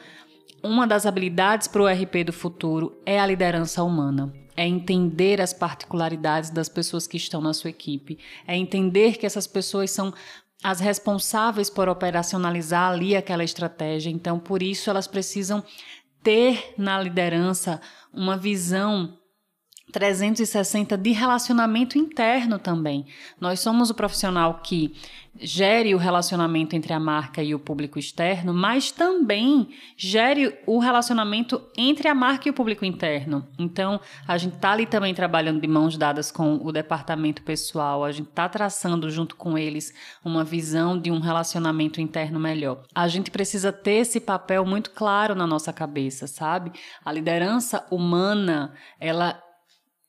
uma 0.63 0.87
das 0.87 1.07
habilidades 1.07 1.67
para 1.67 1.83
o 1.83 1.87
RP 1.87 2.25
do 2.25 2.33
futuro 2.33 2.97
é 3.05 3.19
a 3.19 3.27
liderança 3.27 3.83
humana. 3.83 4.33
É 4.57 4.67
entender 4.67 5.41
as 5.41 5.53
particularidades 5.53 6.51
das 6.51 6.69
pessoas 6.69 7.07
que 7.07 7.17
estão 7.17 7.41
na 7.41 7.55
sua 7.55 7.71
equipe. 7.71 8.19
É 8.47 8.57
entender 8.57 9.17
que 9.17 9.27
essas 9.27 9.47
pessoas 9.47 9.91
são 9.91 10.13
as 10.63 10.79
responsáveis 10.79 11.69
por 11.69 11.89
operacionalizar 11.89 12.91
ali 12.93 13.17
aquela 13.17 13.43
estratégia. 13.43 14.11
Então, 14.11 14.39
por 14.39 14.63
isso, 14.63 14.89
elas 14.89 15.07
precisam 15.07 15.65
ter 16.23 16.75
na 16.79 17.01
liderança 17.01 17.81
uma 18.13 18.37
visão 18.37 19.19
360 19.93 20.97
de 20.97 21.13
relacionamento 21.13 21.99
interno 21.99 22.59
também. 22.59 23.07
Nós 23.39 23.61
somos 23.61 23.91
o 23.91 23.95
profissional 23.95 24.61
que 24.63 24.95
gere 25.41 25.95
o 25.95 25.99
relacionamento 25.99 26.77
entre 26.77 26.93
a 26.93 27.01
marca 27.01 27.43
e 27.43 27.55
o 27.55 27.59
público 27.59 27.99
externo, 27.99 28.53
mas 28.53 28.91
também 28.91 29.69
gere 29.97 30.59
o 30.67 30.79
relacionamento 30.79 31.63
entre 31.77 32.07
a 32.09 32.15
marca 32.15 32.49
e 32.49 32.51
o 32.51 32.55
público 32.55 32.85
interno. 32.85 33.47
Então, 33.59 34.01
a 34.27 34.37
gente 34.37 34.57
está 34.57 34.73
ali 34.73 34.87
também 34.87 35.15
trabalhando 35.15 35.61
de 35.61 35.67
mãos 35.67 35.97
dadas 35.97 36.31
com 36.31 36.57
o 36.57 36.71
departamento 36.71 37.43
pessoal, 37.43 38.05
a 38.05 38.13
gente 38.13 38.29
está 38.29 38.49
traçando 38.49 39.11
junto 39.11 39.35
com 39.35 39.57
eles 39.57 39.93
uma 40.25 40.45
visão 40.45 40.99
de 40.99 41.11
um 41.11 41.19
relacionamento 41.19 42.01
interno 42.01 42.39
melhor. 42.39 42.83
A 42.95 43.09
gente 43.09 43.31
precisa 43.31 43.73
ter 43.73 43.93
esse 43.93 44.21
papel 44.21 44.67
muito 44.67 44.91
claro 44.91 45.35
na 45.35 45.47
nossa 45.47 45.73
cabeça, 45.73 46.27
sabe? 46.27 46.73
A 47.05 47.11
liderança 47.11 47.87
humana, 47.91 48.75
ela 49.01 49.43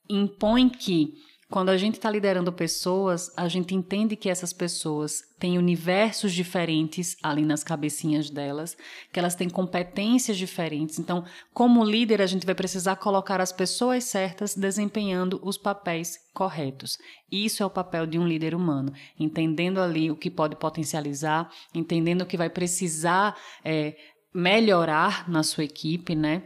impõe 0.08 0.68
que 0.68 1.14
quando 1.54 1.68
a 1.68 1.76
gente 1.76 1.94
está 1.94 2.10
liderando 2.10 2.52
pessoas, 2.52 3.30
a 3.36 3.46
gente 3.46 3.76
entende 3.76 4.16
que 4.16 4.28
essas 4.28 4.52
pessoas 4.52 5.22
têm 5.38 5.56
universos 5.56 6.32
diferentes 6.32 7.16
ali 7.22 7.44
nas 7.44 7.62
cabecinhas 7.62 8.28
delas, 8.28 8.76
que 9.12 9.20
elas 9.20 9.34
têm 9.36 9.48
competências 9.48 10.36
diferentes. 10.36 10.98
Então, 10.98 11.24
como 11.52 11.84
líder, 11.84 12.20
a 12.20 12.26
gente 12.26 12.46
vai 12.46 12.56
precisar 12.56 12.96
colocar 12.96 13.40
as 13.40 13.52
pessoas 13.52 14.02
certas 14.02 14.56
desempenhando 14.56 15.38
os 15.44 15.56
papéis 15.56 16.18
corretos. 16.32 16.98
Isso 17.30 17.62
é 17.62 17.66
o 17.66 17.70
papel 17.70 18.04
de 18.04 18.18
um 18.18 18.26
líder 18.26 18.54
humano, 18.54 18.92
entendendo 19.16 19.80
ali 19.80 20.10
o 20.10 20.16
que 20.16 20.30
pode 20.30 20.56
potencializar, 20.56 21.48
entendendo 21.72 22.22
o 22.22 22.26
que 22.26 22.36
vai 22.36 22.50
precisar 22.50 23.36
é, 23.64 23.96
melhorar 24.34 25.30
na 25.30 25.44
sua 25.44 25.62
equipe, 25.62 26.16
né? 26.16 26.42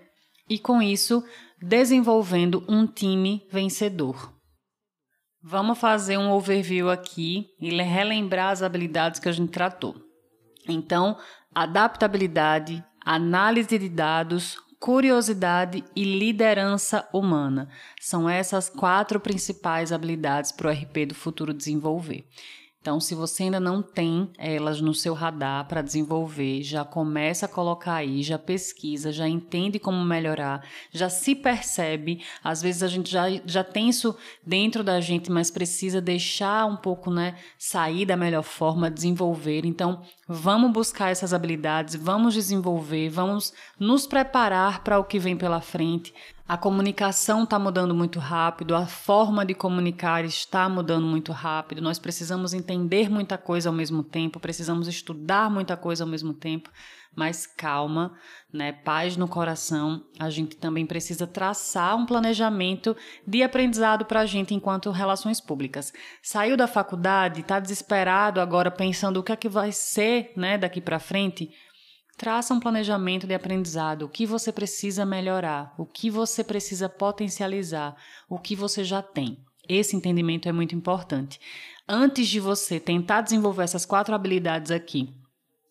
E 0.50 0.58
com 0.58 0.82
isso, 0.82 1.22
desenvolvendo 1.60 2.64
um 2.68 2.86
time 2.86 3.46
vencedor. 3.50 4.32
Vamos 5.42 5.78
fazer 5.78 6.18
um 6.18 6.30
overview 6.32 6.90
aqui 6.90 7.48
e 7.60 7.70
relembrar 7.70 8.50
as 8.50 8.62
habilidades 8.62 9.20
que 9.20 9.28
a 9.28 9.32
gente 9.32 9.50
tratou. 9.50 9.94
Então, 10.68 11.16
adaptabilidade, 11.54 12.84
análise 13.04 13.78
de 13.78 13.88
dados, 13.88 14.58
curiosidade 14.78 15.84
e 15.94 16.04
liderança 16.04 17.08
humana. 17.12 17.68
São 18.00 18.28
essas 18.28 18.68
quatro 18.68 19.18
principais 19.18 19.92
habilidades 19.92 20.52
para 20.52 20.68
o 20.68 20.72
RP 20.72 21.06
do 21.06 21.14
futuro 21.14 21.54
desenvolver. 21.54 22.26
Então, 22.88 23.00
se 23.00 23.14
você 23.14 23.42
ainda 23.42 23.60
não 23.60 23.82
tem 23.82 24.30
elas 24.38 24.80
no 24.80 24.94
seu 24.94 25.12
radar 25.12 25.68
para 25.68 25.82
desenvolver, 25.82 26.62
já 26.62 26.86
começa 26.86 27.44
a 27.44 27.48
colocar 27.48 27.96
aí, 27.96 28.22
já 28.22 28.38
pesquisa, 28.38 29.12
já 29.12 29.28
entende 29.28 29.78
como 29.78 30.02
melhorar, 30.02 30.66
já 30.90 31.10
se 31.10 31.34
percebe. 31.34 32.24
Às 32.42 32.62
vezes 32.62 32.82
a 32.82 32.88
gente 32.88 33.10
já, 33.10 33.26
já 33.44 33.62
tem 33.62 33.90
isso 33.90 34.16
dentro 34.42 34.82
da 34.82 35.02
gente, 35.02 35.30
mas 35.30 35.50
precisa 35.50 36.00
deixar 36.00 36.64
um 36.64 36.76
pouco, 36.76 37.10
né, 37.10 37.36
sair 37.58 38.06
da 38.06 38.16
melhor 38.16 38.42
forma, 38.42 38.90
desenvolver. 38.90 39.66
Então, 39.66 40.02
vamos 40.28 40.70
buscar 40.70 41.10
essas 41.10 41.32
habilidades, 41.32 41.94
vamos 41.94 42.34
desenvolver, 42.34 43.08
vamos 43.08 43.54
nos 43.80 44.06
preparar 44.06 44.84
para 44.84 44.98
o 44.98 45.04
que 45.04 45.18
vem 45.18 45.34
pela 45.34 45.62
frente. 45.62 46.12
A 46.46 46.56
comunicação 46.56 47.44
está 47.44 47.58
mudando 47.58 47.94
muito 47.94 48.18
rápido, 48.18 48.74
a 48.74 48.86
forma 48.86 49.44
de 49.44 49.54
comunicar 49.54 50.24
está 50.26 50.68
mudando 50.68 51.06
muito 51.06 51.32
rápido. 51.32 51.80
Nós 51.80 51.98
precisamos 51.98 52.52
entender 52.52 53.10
muita 53.10 53.38
coisa 53.38 53.70
ao 53.70 53.74
mesmo 53.74 54.02
tempo, 54.02 54.38
precisamos 54.38 54.86
estudar 54.86 55.50
muita 55.50 55.76
coisa 55.76 56.04
ao 56.04 56.08
mesmo 56.08 56.34
tempo, 56.34 56.70
mas 57.16 57.46
calma, 57.46 58.14
né? 58.52 58.72
Paz 58.72 59.16
no 59.16 59.28
coração. 59.28 60.04
A 60.18 60.30
gente 60.30 60.56
também 60.56 60.86
precisa 60.86 61.26
traçar 61.26 61.96
um 61.96 62.06
planejamento 62.06 62.96
de 63.26 63.42
aprendizado 63.42 64.04
para 64.04 64.20
a 64.20 64.26
gente 64.26 64.54
enquanto 64.54 64.90
relações 64.90 65.40
públicas. 65.40 65.92
Saiu 66.22 66.56
da 66.56 66.66
faculdade, 66.66 67.40
está 67.40 67.58
desesperado 67.58 68.40
agora 68.40 68.70
pensando 68.70 69.18
o 69.18 69.22
que 69.22 69.32
é 69.32 69.36
que 69.36 69.48
vai 69.48 69.72
ser, 69.72 70.32
né, 70.36 70.56
daqui 70.56 70.80
para 70.80 70.98
frente 70.98 71.50
Traça 72.18 72.52
um 72.52 72.58
planejamento 72.58 73.28
de 73.28 73.34
aprendizado, 73.34 74.02
o 74.02 74.08
que 74.08 74.26
você 74.26 74.50
precisa 74.50 75.06
melhorar, 75.06 75.72
o 75.78 75.86
que 75.86 76.10
você 76.10 76.42
precisa 76.42 76.88
potencializar, 76.88 77.94
o 78.28 78.40
que 78.40 78.56
você 78.56 78.82
já 78.82 79.00
tem. 79.00 79.38
Esse 79.68 79.94
entendimento 79.94 80.48
é 80.48 80.52
muito 80.52 80.74
importante. 80.74 81.38
Antes 81.88 82.26
de 82.26 82.40
você 82.40 82.80
tentar 82.80 83.20
desenvolver 83.20 83.62
essas 83.62 83.86
quatro 83.86 84.16
habilidades 84.16 84.72
aqui, 84.72 85.14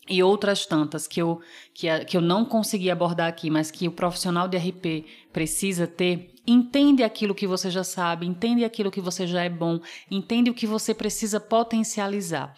e 0.09 0.23
outras 0.23 0.65
tantas 0.65 1.07
que 1.07 1.21
eu, 1.21 1.41
que, 1.73 1.87
que 2.05 2.17
eu 2.17 2.21
não 2.21 2.45
consegui 2.45 2.89
abordar 2.89 3.27
aqui, 3.27 3.49
mas 3.49 3.71
que 3.71 3.87
o 3.87 3.91
profissional 3.91 4.47
de 4.47 4.57
RP 4.57 5.05
precisa 5.31 5.85
ter, 5.85 6.33
entende 6.45 7.03
aquilo 7.03 7.35
que 7.35 7.47
você 7.47 7.69
já 7.69 7.83
sabe, 7.83 8.25
entende 8.25 8.63
aquilo 8.63 8.91
que 8.91 9.01
você 9.01 9.27
já 9.27 9.43
é 9.43 9.49
bom, 9.49 9.79
entende 10.09 10.49
o 10.49 10.53
que 10.53 10.65
você 10.65 10.93
precisa 10.93 11.39
potencializar. 11.39 12.55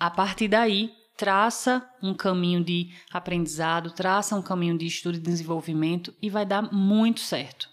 A 0.00 0.10
partir 0.10 0.48
daí, 0.48 0.92
traça 1.16 1.88
um 2.02 2.14
caminho 2.14 2.62
de 2.62 2.90
aprendizado, 3.12 3.90
traça 3.90 4.36
um 4.36 4.42
caminho 4.42 4.78
de 4.78 4.86
estudo 4.86 5.16
e 5.16 5.20
desenvolvimento 5.20 6.14
e 6.22 6.30
vai 6.30 6.46
dar 6.46 6.62
muito 6.72 7.20
certo. 7.20 7.68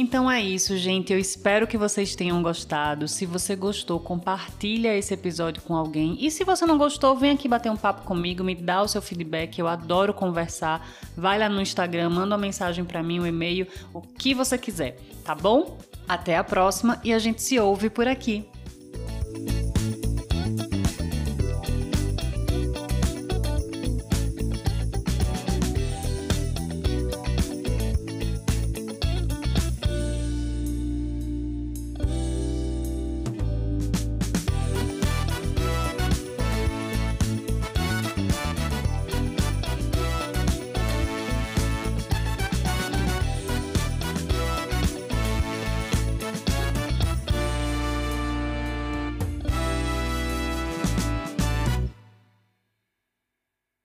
Então 0.00 0.30
é 0.30 0.40
isso, 0.40 0.78
gente. 0.78 1.12
Eu 1.12 1.18
espero 1.18 1.66
que 1.66 1.76
vocês 1.76 2.14
tenham 2.14 2.42
gostado. 2.42 3.06
Se 3.06 3.26
você 3.26 3.54
gostou, 3.54 4.00
compartilha 4.00 4.96
esse 4.96 5.12
episódio 5.12 5.60
com 5.60 5.76
alguém. 5.76 6.16
E 6.18 6.30
se 6.30 6.42
você 6.42 6.64
não 6.64 6.78
gostou, 6.78 7.14
vem 7.14 7.32
aqui 7.32 7.46
bater 7.46 7.70
um 7.70 7.76
papo 7.76 8.06
comigo, 8.06 8.42
me 8.42 8.54
dá 8.54 8.80
o 8.80 8.88
seu 8.88 9.02
feedback. 9.02 9.58
Eu 9.58 9.68
adoro 9.68 10.14
conversar. 10.14 10.88
Vai 11.14 11.38
lá 11.38 11.50
no 11.50 11.60
Instagram, 11.60 12.08
manda 12.08 12.34
uma 12.34 12.40
mensagem 12.40 12.82
para 12.82 13.02
mim, 13.02 13.20
um 13.20 13.26
e-mail, 13.26 13.66
o 13.92 14.00
que 14.00 14.32
você 14.32 14.56
quiser, 14.56 14.98
tá 15.22 15.34
bom? 15.34 15.76
Até 16.08 16.38
a 16.38 16.42
próxima 16.42 16.98
e 17.04 17.12
a 17.12 17.18
gente 17.18 17.42
se 17.42 17.60
ouve 17.60 17.90
por 17.90 18.08
aqui. 18.08 18.48